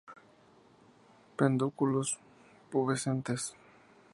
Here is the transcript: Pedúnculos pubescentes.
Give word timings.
Pedúnculos 1.37 2.09
pubescentes. 2.71 3.41